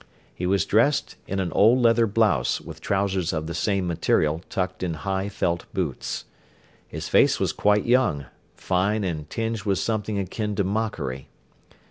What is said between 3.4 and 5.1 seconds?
the same material tucked in